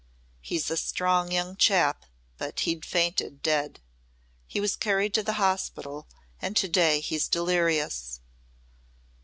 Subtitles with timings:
[0.41, 2.07] He's a strong young chap
[2.39, 3.79] but he'd fainted dead.
[4.47, 6.07] He was carried to the hospital
[6.41, 8.19] and to day he's delirious."